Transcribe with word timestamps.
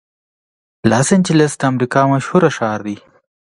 لاس 0.89 1.07
انجلس 1.15 1.53
د 1.57 1.61
امریکا 1.71 2.01
مشهور 2.13 2.43
ښار 2.57 2.79
دی. 2.87 2.97